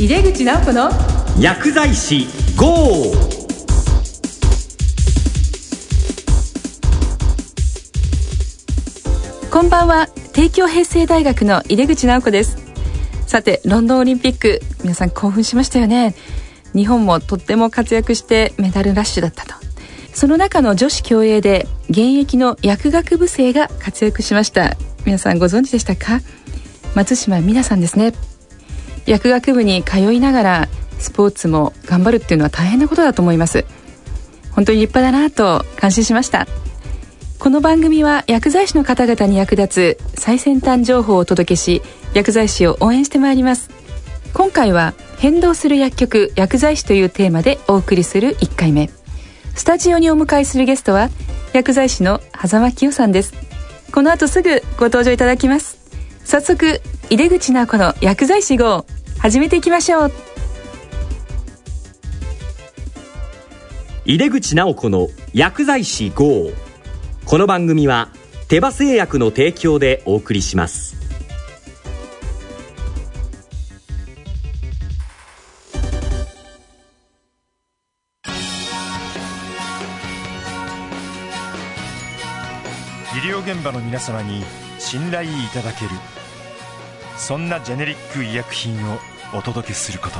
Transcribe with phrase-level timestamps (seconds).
[0.00, 0.88] 井出口直子の
[1.38, 3.12] 薬剤師 GO!
[9.50, 10.08] こんばんは。
[10.32, 12.56] 帝京平成大学の井出口直子です。
[13.26, 16.14] さてロンドンオリンピック皆さん興奮しましたよね。
[16.74, 19.52] 日本もとっても活躍してメダルラッシュだったと。
[20.14, 24.78] その中の女子競泳で現役の薬学部生が活躍しました。
[25.04, 26.22] 皆さんご存知でしたか？
[26.94, 28.14] 松島美奈さんですね
[29.06, 30.68] 薬学部に通いながら
[30.98, 33.64] スポーツも頑張るっていうのは大変なことだと思います。
[34.52, 36.46] 本当に立派だなと感心しました。
[37.38, 41.80] この番組は薬剤師の方々に役立つ最先端情報をお届けし
[42.12, 43.70] 薬剤師を応援してまいります。
[44.34, 48.90] 今回は変動する薬局薬剤師というテーマでお送りする1回目。
[49.54, 51.08] スタジオにお迎えするゲストは
[51.52, 53.32] 薬剤師の狭間清さんです。
[53.92, 55.79] この後すぐご登場いただきます。
[56.30, 56.80] 早速
[57.10, 58.86] 井出口直子の薬剤師号
[59.18, 60.12] 始めていきましょう
[64.04, 66.52] 井出口直子の薬剤師 GO!
[67.24, 68.10] この番組は
[68.46, 70.94] 手羽製薬の提供でお送りします
[83.16, 84.44] 医療現場の皆様に
[84.78, 85.90] 信頼いただける
[87.20, 88.98] そんなジェネリック医薬品を
[89.34, 90.16] お届けすること。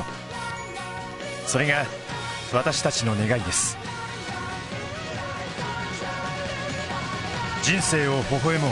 [1.47, 1.83] それが
[2.53, 3.75] 私たちの願いです。
[7.63, 8.71] 人生を微笑もう。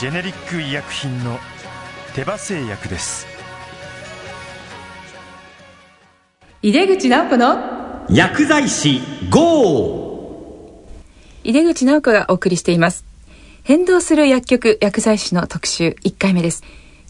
[0.00, 1.38] ジェネリック医薬品の
[2.14, 3.26] 手羽製薬です。
[6.62, 10.86] 井出口直子の薬剤師 GO!
[11.44, 13.09] 井出口直子がお送りしています
[13.62, 16.62] 変動する薬局薬剤師の特集1回目です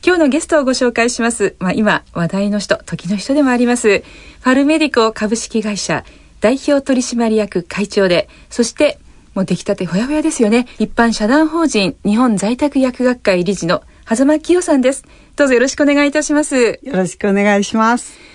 [0.05, 1.57] 今日のゲストをご紹介します。
[1.59, 3.99] まあ、今、話題の人、時の人でもあります。
[3.99, 6.05] ファルメディコ株式会社
[6.41, 8.99] 代表取締役会長で、そして、
[9.35, 10.67] もう出来たてほやほやですよね。
[10.79, 15.05] 一般社団法人日本在宅薬学会理事の狭間清さんです。
[15.37, 16.81] どうぞよろしくお願いいたします。
[16.83, 18.30] よろしくお願いします。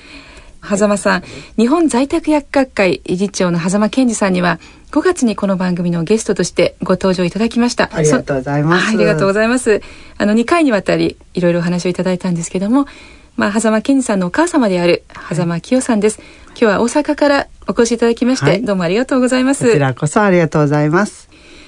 [0.66, 1.24] 狭間さん、
[1.58, 4.60] 日本在宅薬学会理事長の狭間健二さんには、
[4.92, 7.90] 5月にこの番組のゲストとしてご登場いただきました。
[7.94, 8.90] ありがとうございます。
[8.90, 9.82] ありがとうございます。
[10.18, 12.86] あの、2回にわたりいろいろお話をいただいたんですけども、
[13.36, 16.20] まあ、狭間健二さんのお母様である狭間清さんです。
[16.50, 19.66] 今日は大阪からお越しいただきまして、はい、どうもありがとうございます。
[19.66, 21.25] こちらこそありがとうございます。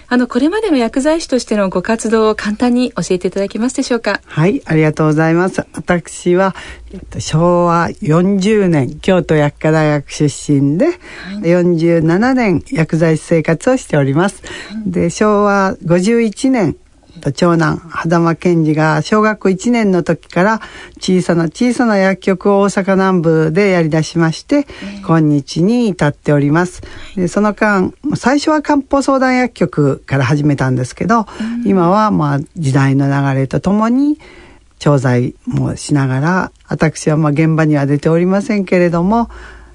[0.09, 4.21] あの、これまでの薬剤師としてのご活動を簡単に教えていただけますでしょうか？
[4.25, 5.65] はい、ありがとうございます。
[5.73, 6.55] 私は、
[6.93, 10.95] えっと、昭和40年、京都薬科大学出身で、はい、
[11.41, 14.41] 47年薬剤師生活をしております。
[14.45, 16.77] はい、で、昭和51年、
[17.33, 20.61] 長男狭間健二が小学1年の時から
[20.99, 24.67] 小さな小さな薬局を大阪南部でやり出しまして、
[25.05, 26.81] 今日に至っております。
[27.15, 31.25] でその間最初は漢方相談薬局から始めたんですけど、
[31.65, 34.19] 今はまあ時代の流れとともに
[34.79, 39.29] 調剤もしながら私はまあ現場には出ておりませんけれども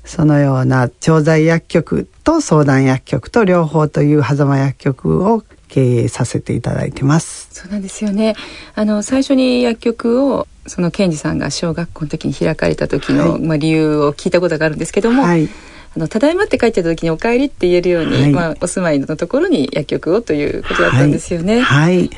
[0.04, 7.48] そのような調剤薬局と相談薬局と両方という狭間薬局を経営させていただいてます。
[7.50, 8.34] そうなんですよね。
[8.74, 15.22] あの最初に薬局をその健二さんが小学校の時に開かれた時の、はい、まあ理由を聞いたことがあるんですけども。
[15.22, 15.48] はい
[15.94, 21.60] あのただいまって書いてた時にお帰りって言えるように、はい、まあお住まいのところに薬局をということだったんですよね。
[21.60, 22.10] はい、はい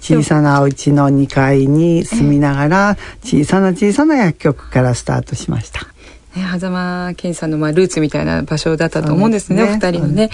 [0.00, 5.89] 小さなお家の2階に住みながら小さな小さな薬局からスタートしました。
[6.36, 9.70] ね、狭間健さんのまあルーツみたいな場所だったと思うんですね、ね。
[9.70, 10.30] お二人のね。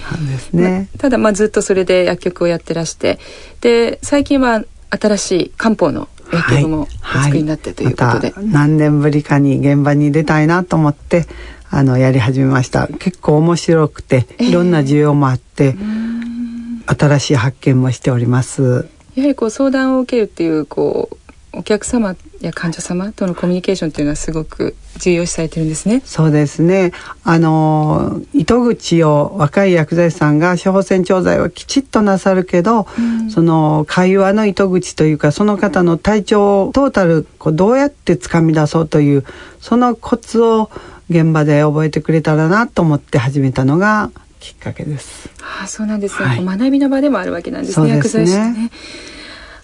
[0.52, 0.88] ね。
[0.92, 3.18] まただまあずっとそれで薬局をやってらして
[3.60, 6.86] で最近は新しい漢方の薬局もお
[7.22, 8.18] 作りになってということで、はい。
[8.32, 11.26] はいま、何年ぶりかに現場に出たいなと思って
[11.70, 12.88] あのやり始めました。
[12.88, 18.88] 結構面白くていろんな需要もあって、えー、新しい発見もしております。
[19.14, 21.15] やはりこう相談を受けるっていうこう
[21.56, 26.02] お客様や患者様とのコミュニケーションというのはすごく重要視されてるんですね。
[26.04, 26.92] そうですね。
[27.24, 39.24] あの糸口を若い薬剤師さんが処方箋調剤をきちっとなさるけど、うん、その会話の糸口というかその方の体調をトータルこうどうやってつかみ出そうという
[39.60, 40.70] そのコツを
[41.08, 44.10] 現場で覚えてくれたらなと思って始めたのが
[44.40, 45.30] きっかけです。
[45.40, 48.70] ああそうなんですね、はい、学びの場でもあるわけなんですね、ね薬剤師ね。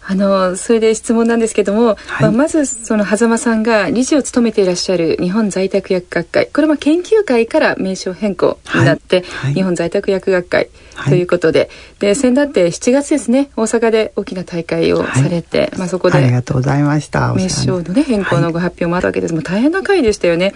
[0.04, 6.46] あのそれで質問なんですけども、はい、まあ、まずその狭間さんが理事を務めていらっしゃる日本在宅薬学会。
[6.49, 10.69] これも研究会から名称変更になって、はい、日本在宅薬学会
[11.08, 11.69] ということで、はい、
[12.00, 20.54] で先だって7月ですね大阪で大きな大会をされて、まあ、そこでありがとうございました名称のね変更のご発表もあったわけです、もう大変な会でしたよね、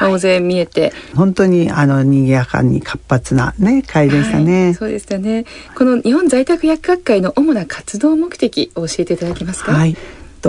[0.00, 0.92] 大勢見えて。
[1.14, 5.44] 本当にあの賑やかに活発なね会でしたね、そうでしたね。
[5.76, 9.72] この日本在宅薬学会の主な活動目的を教えていただけますか？
[9.72, 9.96] はい。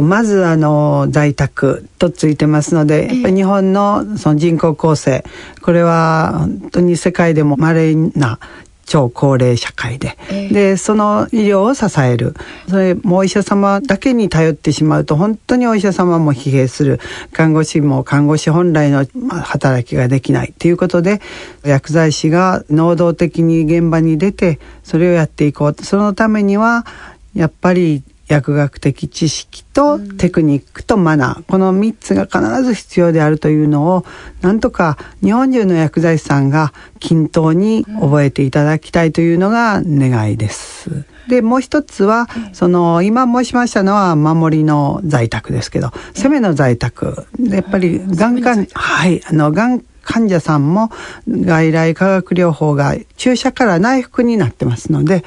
[0.01, 5.23] まずあの在宅とついてますのでやっぱり日本のその人口構成
[5.61, 8.39] これは本当に世界でも稀な
[8.85, 12.35] 超高齢社会で、えー、でその医療を支える。
[12.67, 16.99] それもうお医者様だけに頼ってしまうと本当にお医者様も疲弊する。
[17.31, 19.05] 看護師も看護師本来の
[19.43, 21.21] 働きができないということで
[21.63, 25.83] 薬剤師が能動的に現場に出てそれをやっていこう。
[25.83, 26.85] そのためには
[27.33, 34.05] やっぱり薬学的知識とテクニックとマナー、この3つが必ず必要であるというのを
[34.41, 41.05] なんとか日本中の薬剤師さんが均等に覚えていただきたいというのが願いです。
[41.27, 47.25] でもう一つはその今申しましたのは守りの在宅ですけど攻めの在宅。
[47.39, 50.91] やっぱりがん患はいあのがん患者さんも
[51.27, 55.25] 外来化学療法が注射から内服になってますので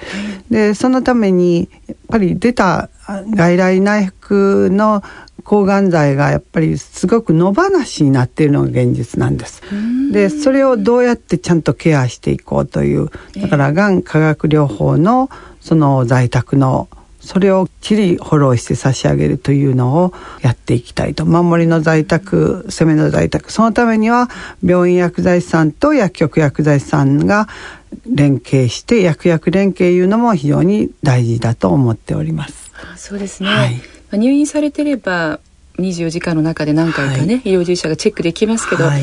[0.51, 2.89] でそのためにやっぱり出た
[3.35, 5.03] 外来内服の
[5.45, 9.63] 抗がん剤がやっぱりすごく野放しになっているのが現実なんです。
[10.13, 13.11] でそれをどうやってちゃんとケアしていこうという
[13.41, 15.31] だからがん化学療法の
[15.61, 16.89] その在宅の
[17.29, 24.31] それをきりフォローして差し上げるというのをやっていきたいと守りの在宅攻めの在宅そのためには
[24.65, 27.47] 病院薬剤師さんと薬局薬剤師さんが
[28.07, 32.73] 連携して薬薬連携いうのも非常に大事だと思っております。
[32.97, 35.39] そうですね、はい、入院されてれば
[35.79, 39.03] 24時間の中で何回かね、はい、医療従事者がチェックできますけど、はい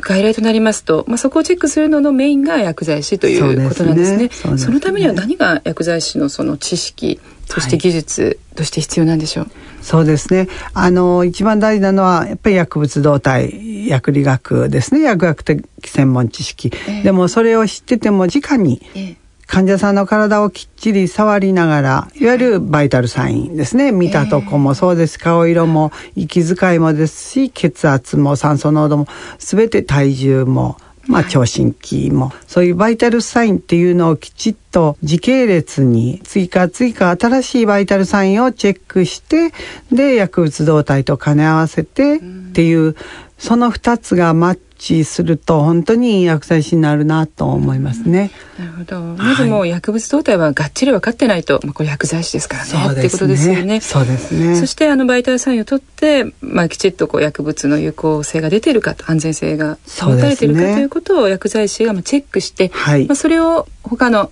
[0.00, 4.28] 外来となりますと、まあ、そこをチェックするののメインが薬剤師ということなんですね。
[4.30, 10.48] そ、ねね、そのためには何が薬剤師のその知識そして技術として必要なんでしょう、はい、そうですね。
[10.72, 15.02] あの一番大事なのはやっぱり薬物動態薬理学ですね。
[15.02, 19.19] 薬学的専門知識、えー、でもそれを知ってても直に、えー
[19.50, 23.90] 患者さんの体をきっちり触りながらいわゆるバイタルサインですね。
[23.90, 29.08] 見たとこもそうです、顔色も息遣いもですし血圧も酸素濃度も
[29.40, 30.76] すべて体重も
[31.08, 39.52] まあ、聴診器も、そういうバイタルサインっていうのをきちっと時系列に追加追加新しいバイタルサインをチェックして
[39.92, 42.96] で薬物動態と兼ね合わせてっていう、
[43.38, 48.30] その2つがマッチすると本当にいい薬剤師になるなと思いますね。
[48.58, 49.00] なるほど。
[49.00, 52.70] まずもう薬物動態はがっちり分かってないと、まあこれ薬剤師ですからね。
[52.70, 53.80] そうってことですよね。
[53.80, 54.56] そうですね。
[54.56, 64.30] そしてあのバイタルサインを取って、まあきちっとこう薬物の有効性が出ているかと安全性が保たれているかということを薬剤師がまあチェックして、はい、まあそれを他の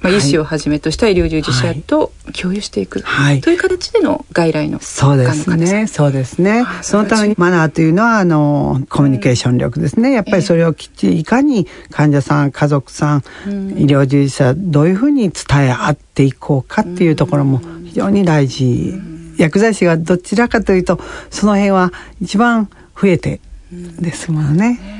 [0.00, 5.86] まあ、医師をはじめとした医療従事者と共有していく、はい、という形での外来のそうですね。
[5.86, 6.64] そうですね。
[6.82, 10.12] そのためにマナーというのはあのコミュニケーション力ですね。
[10.12, 18.94] やっぱりそれをきっちりいかに患者さん家族さん、うん、医療従事者どういうふうに伝え合っていこうかっていうところも非常に大事、
[19.36, 20.98] 薬剤師がどちらかというと
[21.30, 21.92] その辺は
[22.22, 22.70] 一番
[23.00, 24.99] 増えてですものね。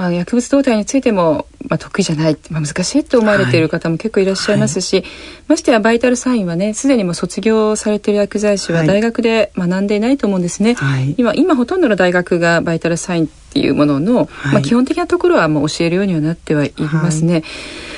[0.00, 5.04] まあ、薬物動態についても、まあ、得意じゃない、まあ、難しいと思われている方も結構いらっしゃいますし、はい。
[5.04, 5.12] はい、
[5.48, 17.42] ましてやバイタルサインはねすでにも卒業されている薬剤師は大学で学んでいないと思うんですね、はい、今今ほとんどの大学がバイタルサインっていうものの、まあ、基本的なところはもう教えるようにはなってはいますね。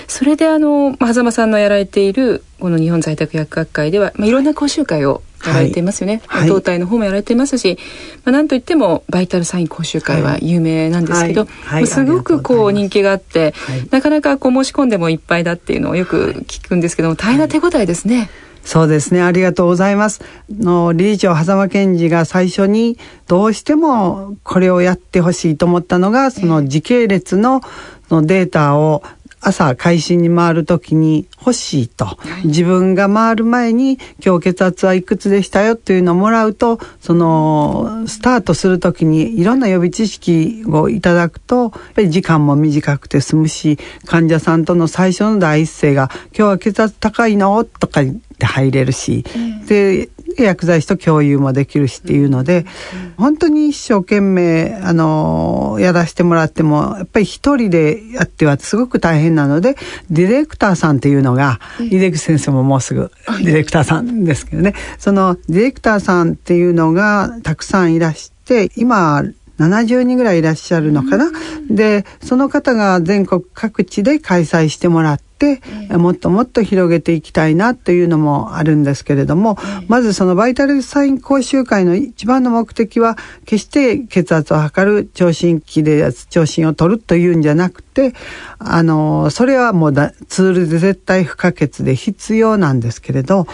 [0.09, 7.79] それであの狭間さんのやられているこの日本在宅薬学会では、まあ、いろんな講習会をやられていますよね、はい、胴体の方もやられていますし、
[8.25, 13.55] まあ、なんといってもバイタルサイン講習会は有名なんですけど、はい、すごくこう人気があって、
[13.91, 18.31] なかなかこう申し込んでもいっぱいだっていうのをよく聞くんですけども大変な手応えですね。
[18.65, 19.23] そうですね。
[19.23, 20.23] ありがとうございます。
[20.49, 22.97] の理事長狭間健二が最初に
[23.27, 27.61] どうしてもこれをやってほしいと思ったのが、その時系列の
[28.11, 29.03] のデータを
[29.43, 48.03] 朝会心に回る時に欲しいと、はい、自分が回る前に今日血圧はいくつでしたよっていうのをもらうとそのスタートする時にいろんな予備知識をいただくとやっぱり時間も短くて済むし患者さんとの最初の第一声が「今日は血圧高いの?」とか
[48.43, 50.09] って入れるし、うん、で
[50.39, 52.65] 薬剤師と共有もできるしっていうので、
[53.17, 59.77] 本当に一生懸命あのやらせてもらってもやっぱり一人でやってはすごく大変なので
[60.11, 63.11] ディレクターさんっていうのが、井出口先生ももうすぐ
[63.45, 64.75] ディレクターさんですけどね。
[64.99, 69.23] そのディレクターさんっていうのがたくさんいらして今
[69.59, 71.31] 70人ぐらいいらっしゃるのかな？
[71.71, 88.15] でその方が全国各地で開催してもらって、もっともっと広げていきたいなというのもあるんですけれども、まずそのバイタルサイン講習会の一番の目的は決して血圧を測る聴診器で聴診を取るというんじゃなくて
[88.59, 93.47] あのそれはもうだツールで絶対不可欠で必要なんですけれど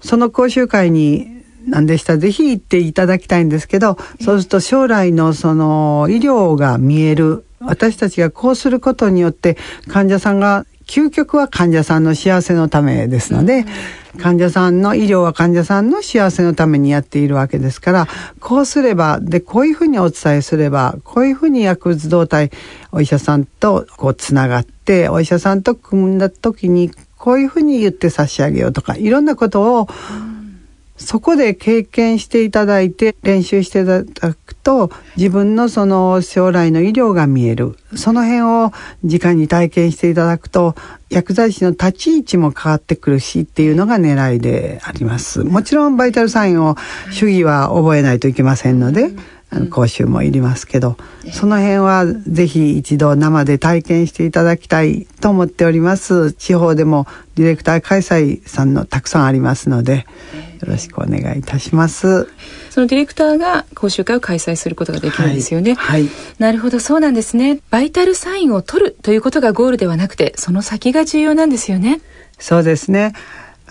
[0.00, 9.56] その講習会になんでしたぜひ行っていただきたいんですけどそうすると将来のその医療が見える私たちがこうすることによって
[9.88, 13.64] 患者さんが究極は患者さんの幸せのためですので、
[14.18, 18.08] 患者さんの医療は患者さんの幸せのためにやっているわけですから
[18.40, 22.50] こうすればでこういうふうにお伝えすればこういうふうに薬物動態
[22.90, 29.88] お医者さんとこうつながってお医者さんと組んだ時にこういうふうに言って差し上げようとかいろんなことを、
[30.96, 37.76] そこで経験していただいて練習していただくと自分のその将来の医療が見える。
[37.96, 38.72] その辺を
[39.02, 40.74] 直に体験していただくと
[41.10, 45.40] 薬剤師の立ち位置も変わってくるしっていうのが狙いであります。
[45.40, 46.76] もちろんバイタルサインを
[47.10, 49.10] 主義は覚えないといけませんので、
[49.70, 50.96] 講習もいりますけど、
[51.30, 56.32] その辺はぜひ一度生で体験していただきたいと思っております。
[56.32, 60.04] 地方でもディレクター開催さんのたくさんありますのでよ
[60.66, 62.28] ろしくお願いいたします。
[62.70, 67.60] そのディレクターが講習会を開催することができるんですよね、はい、はい、なるほどそうなんですね。
[67.70, 72.00] バイタルサインを取るということがゴールではなくてその先が重要なんですよね。
[72.38, 73.12] そうですね。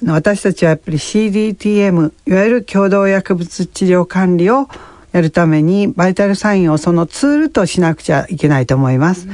[0.05, 4.67] 私たちはやっぱり CDTM いわゆる共同薬物治療管理を
[5.12, 9.27] やるためにバイタルサインをそのツールとしなくちゃいけないと思います。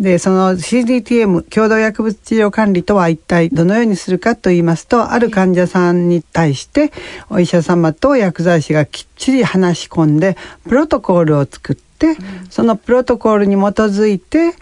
[0.00, 6.90] でその CDTM 共同薬物治療管理とは一体どのようにするかと言いますとある患者さんに対して
[7.28, 12.16] お医者様と薬剤師がきっちり話し込んでプロトコールを作って
[12.48, 14.54] そのプロトコールに基づいて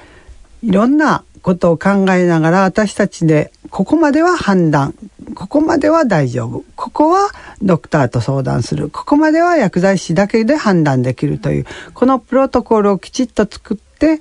[0.64, 4.92] いろんなことを考えながら私たちでここまでは判断
[5.36, 7.30] ここまでは大丈夫ここは
[7.62, 14.18] ドクターと相談するここまでは薬剤師だけで判断できるというこのプロトコールをきちっと作って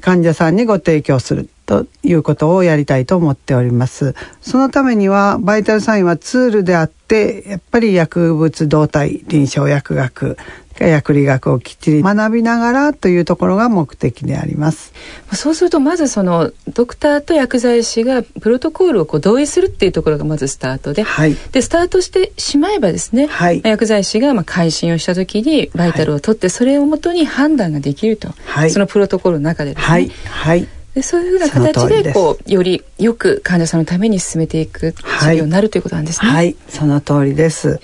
[0.00, 1.48] 患者さんにご提供する。
[1.66, 4.14] ということをやりたいと思っております。
[4.40, 10.36] そのためにはバイタルサインはツールであってやっぱり薬物動態臨床薬学
[10.78, 14.92] 薬理学をきっちり学びながらというところが目的であります。
[15.32, 29.88] そうするとまずそのドクターと薬剤師がプロトコールをこう同意するっていうところがまずスタートで、はい、でスタートしてしまえばですね、はい、薬剤師がまあ改心をした時にバイタルを取って、それをもとに判断ができると、はい、そのプロトコールの中でですね。
[29.88, 36.30] はい、はいでそういうふうな形でこうよりよく患者さんのために進めていく治療になるということなんですね。
[36.30, 37.80] はい、その通りです。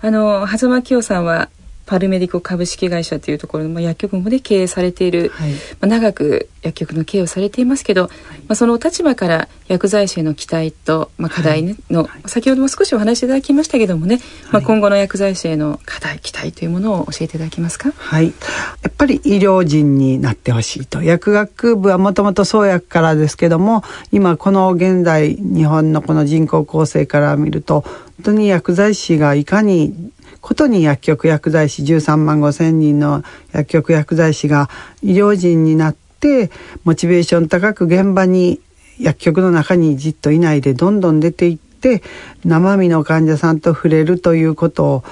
[0.00, 1.48] あの狭間清さんは
[1.86, 17.92] パルメディコ株式会社というところの、まあ、薬局もで経営されている、はい、まあ、長く薬局の経営をされていますけど、はい、まあ、その立場から薬剤師への期待と、まあ、課題、ね、の、先ほども少しお話しいただきましたけどもね、まあ、今後の薬剤師への課題期待というものを教えていただけますか？
[17.92, 18.26] はい。
[18.26, 18.32] や
[18.88, 21.02] っぱり医療人になってほしいと。
[21.02, 30.10] 薬学部はもともと創薬からですけども今この現代日本のこの人口構成から見ると本当に薬剤師がいかに
[30.46, 34.70] ことに薬局薬剤師13万5千人の薬局薬剤師が
[35.02, 36.52] 医療人になって
[36.84, 38.60] モチベーション高く現場に
[39.00, 42.00] 薬局の中にじっといないでどんどん出ていって
[42.44, 45.04] 生身の患者さんと触れるということを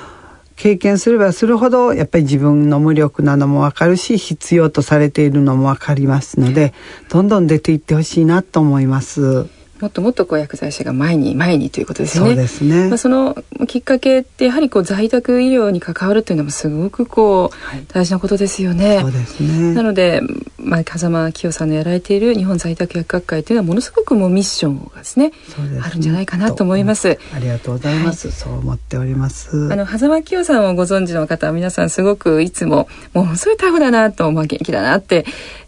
[0.55, 6.75] 経験すればするほどやっぱり自分の無力なのも分かるし必要とされているのも分かりますので
[7.09, 9.49] どんどん出ていってほしいなと思います。
[9.81, 12.27] もっともっとこう薬剤師が前に前にということですね。
[12.27, 12.89] そうですね。
[12.89, 19.01] まあそのきっかけってやはりこう在宅医療に関わるというのもすごくこう、大事なことですよね。
[19.01, 19.75] そうですね。
[19.75, 20.21] なので、
[20.59, 27.19] まあ風間清さんのやられている日本在宅薬学会というのはものすごくもうミッションがですね、すねあるんじゃないかなと思います。
[27.35, 28.29] ありがとうございます。
[28.29, 29.73] はい、そう思っております。
[29.73, 35.27] あの狭間清さんをご存知の方は皆さんすごくいつももうすごいタフだなと、まあ元気だなって、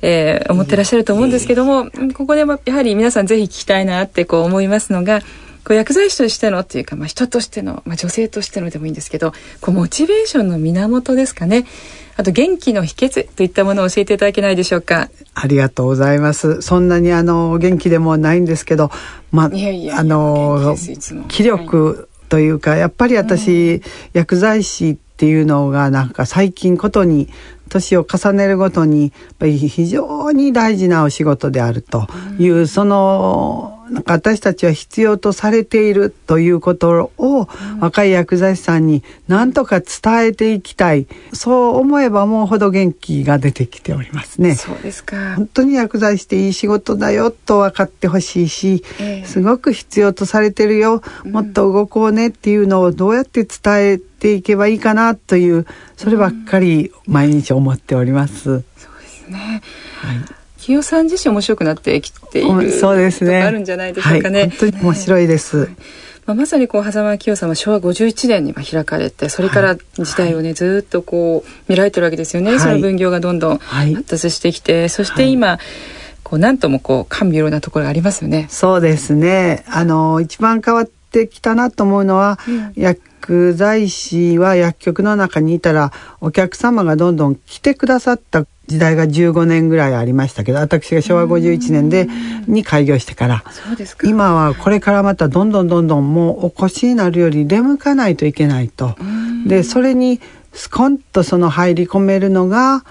[0.08, 4.92] えー、思ってらっしゃると思うんですけども、ここでもやはり皆さんぜひ聞きたいなってこう思います。
[4.92, 5.20] のが
[5.64, 11.66] こう薬剤師としてのっていうか、まあ、人としての、まあ、女性としてのでもいいんですけどこうモチベーションの源ですかね
[12.16, 15.10] あと元気の秘訣といったものを教えていただけないでしょうか。
[15.34, 16.62] ありがとうございます。
[16.62, 18.90] そんなにあの元気でもないんですけど、
[19.32, 20.76] まああの
[21.28, 23.82] 気力というかやっぱり私、
[24.14, 27.28] 薬剤師っていうのがなんか最近ことに
[27.68, 32.06] 年を重ねるごとにやっぱり非常に大事なお仕事であると
[32.38, 37.48] いう、そのなんか私たちは必要とされているということを、
[37.80, 41.06] 若い薬剤師さんに何とか伝えていきたい。
[41.32, 44.54] そう思えば思うほど元気が出てきておりますね。
[44.56, 45.36] そうですか。
[45.36, 49.26] 本当に薬剤師っていい仕事だよと分かってほしいし、ええ。
[49.26, 55.66] すごく必要とされてるよ、もっと動こうねっていうのをどうやって伝えていけばいいかなという
[55.96, 58.62] そればっかり毎日思っております。
[59.28, 59.62] ね
[59.96, 63.42] はい清さん自身面白くなってきているそうですね。
[63.42, 64.40] あるんじゃないでしょうかね。
[64.40, 65.70] はい、本当に面白いです。
[66.26, 75.60] まあ、まさにこう狭間清さんは昭和51年にまあ開かれてそれから時代をね、ずっとこう見られてるわけですよね、はいその分業がどんどんはい発達してきて、そして今、
[76.24, 78.48] こうなんともこう感無量なところがありますよね。
[78.50, 79.64] そうですね。
[79.68, 82.40] あの一番変わってきたなと思うのは、
[82.74, 83.00] 薬
[83.54, 92.08] 剤師は薬局の中にいたらお客様がどんどん来てくださった時代が15年ぐらいありましたけど私が昭和51年で
[92.46, 93.44] に開業してから。
[94.02, 98.96] 今はこれからまたどんどんどんどんもうお越しになるより出向かないといけないと。
[99.46, 100.20] でそれに
[100.52, 102.84] スコンとその入り込めるのが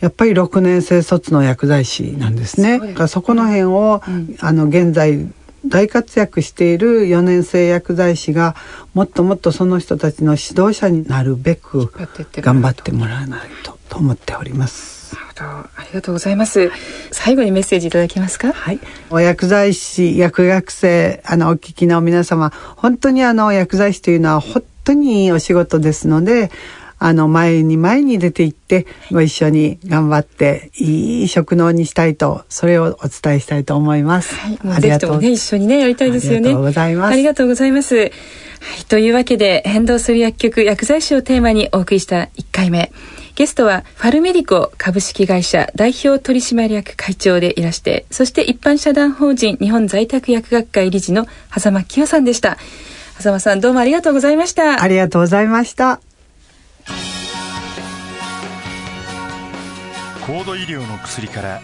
[0.00, 2.78] やっぱり6年生卒の薬剤師なんですね。
[2.78, 5.26] そうですだからそこの辺を、うんあの現在
[5.66, 8.54] 大活躍している4年生薬剤師が
[8.94, 11.90] もっともっとその人たちの指導者になるべく
[12.36, 15.16] 頑張ってもらわないとと思っております。
[15.40, 16.70] ありがとうございます。
[17.12, 18.52] 最後にメッセージいただけますか？
[18.52, 26.50] はい、お薬剤師薬学生あのお聞きの皆様本当にあの薬剤師というのは本当にいいお仕事ですので
[26.98, 34.34] あの前に前に出て行ってご一緒に頑張っていい職能にしたいとそれをお伝えしたいと思います。
[34.34, 36.50] はい、もうぜひともね一緒にねやりたいですよね。
[36.50, 37.96] ありがとうございますありがとうございます。
[37.96, 38.10] はい、
[38.88, 42.92] というわけで変動する薬局薬剤師をテーマにお送りした1回目。
[43.36, 52.58] ゲストはファルメディコ株式会社代表取締役会長でいらして、そして一般社団法人日本在宅薬学会理事の狭間清さんでした。
[53.20, 54.82] 狭間さんどうもありがとうございました。
[54.82, 56.00] ありがとうございました。
[60.26, 61.62] 高度医療の薬から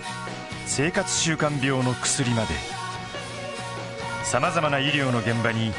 [0.67, 2.55] 生活習慣病の薬まで。
[4.25, 5.73] さまざまな医療の現場に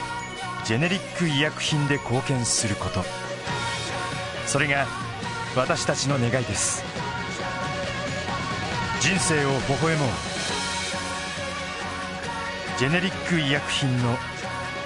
[0.64, 3.04] ジェネリック医薬品で貢献すること。
[4.46, 4.86] それが
[5.56, 6.84] 私たちの願いです。
[9.02, 10.10] 人生を微笑もう。
[12.78, 14.18] ジェネリック医薬品の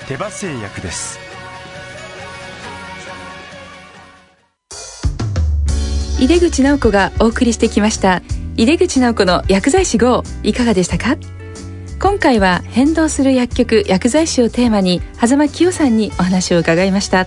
[0.08, 1.29] 手羽製薬です。
[6.20, 8.22] 井出口直子がお送りしてきました。
[8.58, 11.16] 井出口直子の薬剤師号いかがでしたか？
[11.98, 17.26] 今回は変動する薬局薬剤師をテーマに狭間清さんにお話を伺いました。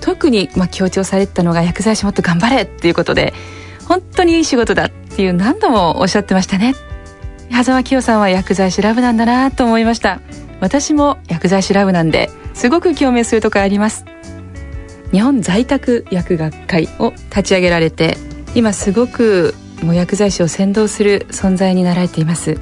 [0.00, 3.34] 特にまあ強調されたのが薬剤師もっと頑張れっていうことで
[3.86, 6.74] 本当にいい仕事だっていう何度もおっしゃってましたね。
[7.50, 10.22] 狭間清さんは薬剤師ラブなんだなと思いました。
[10.60, 14.06] 私も薬剤師ラブなんですごく共鳴するとこあります。
[15.12, 18.16] 日本在宅薬学会を立ち上げられて
[18.54, 22.58] 今すごくもう薬剤師を先導する存在になられています。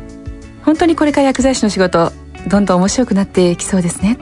[0.64, 2.12] 本当にこれから薬剤師の仕事
[2.46, 4.18] どんどん面白くなってきそうですね。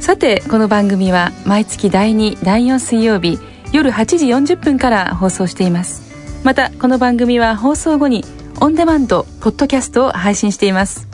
[0.00, 3.38] さてこの番組は毎月第2第4水曜日
[3.72, 6.12] 夜8時40分から放送しています。
[6.44, 8.24] またこの番組は放送後に
[8.60, 11.08] オンデマンドポッドキャストを配信しています。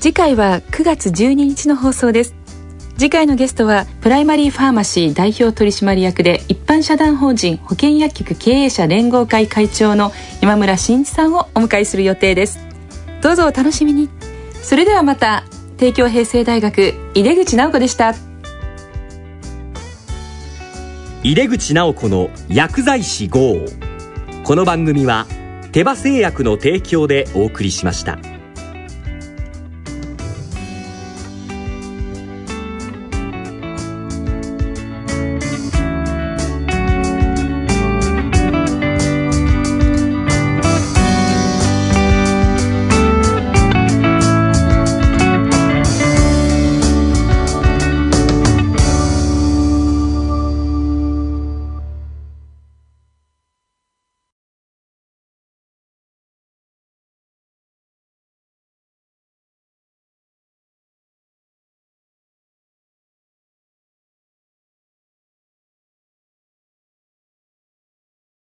[0.00, 2.37] 次回は9月12日の放送です。
[2.98, 10.10] 次回のゲストはプライマリーファーマシー代表取締役で一般社団法人保険薬局経営者連合会会長の
[10.42, 12.58] 今村真一さんをお迎えする予定です。
[13.22, 14.08] どうぞお楽しみに。
[14.64, 15.44] それではまた
[15.76, 18.16] 帝京平成大学井手口直子でした。
[21.22, 23.58] 井手口直子の薬剤師号。
[24.42, 25.28] この番組は
[25.70, 28.18] 手羽製薬の提供でお送りしました。